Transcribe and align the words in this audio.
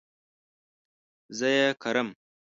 زه 1.37 1.47
ئې 1.55 1.67
کرم 1.81 2.09